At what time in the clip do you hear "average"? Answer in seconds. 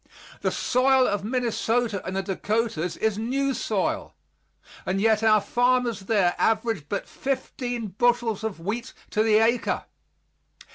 6.39-6.89